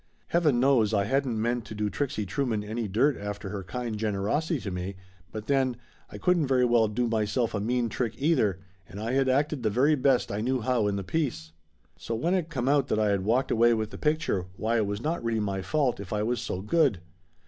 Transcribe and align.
Heaven 0.29 0.59
knows 0.59 0.95
I 0.95 1.03
hadn't 1.03 1.39
meant 1.39 1.63
to 1.65 1.75
do 1.75 1.87
Trixie 1.87 2.25
Trueman 2.25 2.63
any 2.63 2.87
dirt 2.87 3.17
after 3.19 3.49
all 3.49 3.57
her 3.57 3.63
kind 3.63 3.95
generosity 3.99 4.59
to 4.61 4.71
me, 4.71 4.95
but 5.31 5.45
then, 5.45 5.77
I 6.09 6.17
couldn't 6.17 6.47
very 6.47 6.65
well 6.65 6.87
do 6.87 7.07
myself 7.07 7.53
a 7.53 7.59
mean 7.59 7.87
trick 7.87 8.15
either, 8.17 8.57
and 8.89 8.99
I 8.99 9.11
had 9.11 9.29
acted 9.29 9.61
the 9.61 9.69
very 9.69 9.93
best 9.93 10.31
I 10.31 10.41
knew 10.41 10.61
how 10.61 10.87
in 10.87 10.95
the 10.95 11.03
piece. 11.03 11.51
So 11.99 12.15
when 12.15 12.33
it 12.33 12.49
come 12.49 12.67
out 12.67 12.87
that 12.87 12.97
I 12.97 13.09
had 13.09 13.23
walked 13.23 13.51
away 13.51 13.75
with 13.75 13.91
the 13.91 13.99
picture, 13.99 14.47
why 14.57 14.77
it 14.77 14.87
was 14.87 15.01
not 15.01 15.23
really 15.23 15.39
my 15.39 15.61
fault 15.61 15.99
if 15.99 16.11
I 16.11 16.23
was 16.23 16.41
so 16.41 16.61
good. 16.61 16.99